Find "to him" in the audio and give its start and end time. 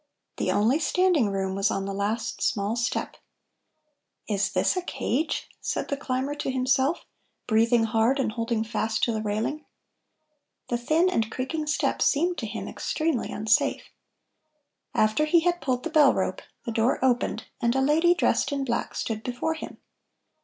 12.39-12.67